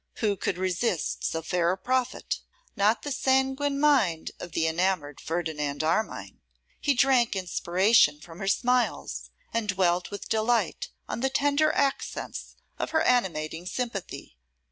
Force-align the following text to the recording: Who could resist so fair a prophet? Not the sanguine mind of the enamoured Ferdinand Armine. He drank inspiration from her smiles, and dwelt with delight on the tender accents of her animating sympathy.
Who 0.15 0.35
could 0.35 0.57
resist 0.57 1.23
so 1.23 1.43
fair 1.43 1.71
a 1.71 1.77
prophet? 1.77 2.39
Not 2.75 3.03
the 3.03 3.11
sanguine 3.11 3.79
mind 3.79 4.31
of 4.39 4.53
the 4.53 4.65
enamoured 4.65 5.21
Ferdinand 5.21 5.83
Armine. 5.83 6.41
He 6.79 6.95
drank 6.95 7.35
inspiration 7.35 8.19
from 8.19 8.39
her 8.39 8.47
smiles, 8.47 9.29
and 9.53 9.67
dwelt 9.69 10.09
with 10.09 10.27
delight 10.27 10.89
on 11.07 11.19
the 11.19 11.29
tender 11.29 11.71
accents 11.73 12.55
of 12.79 12.89
her 12.89 13.01
animating 13.03 13.67
sympathy. 13.67 14.37